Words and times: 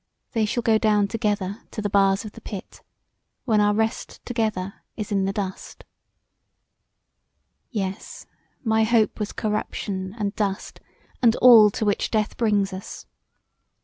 They 0.31 0.45
shall 0.47 0.63
go 0.63 0.79
down 0.79 1.09
together 1.09 1.61
to 1.69 1.79
the 1.79 1.87
bars 1.87 2.25
of 2.25 2.31
the 2.31 2.41
pit, 2.41 2.81
when 3.45 3.61
our 3.61 3.75
rest 3.75 4.19
together 4.25 4.81
is 4.97 5.11
in 5.11 5.25
the 5.25 5.31
dust 5.31 5.83
Yes 7.69 8.25
my 8.63 8.83
hope 8.83 9.19
was 9.19 9.31
corruption 9.31 10.15
and 10.17 10.35
dust 10.35 10.79
and 11.21 11.35
all 11.35 11.69
to 11.69 11.85
which 11.85 12.09
death 12.09 12.35
brings 12.35 12.73
us. 12.73 13.05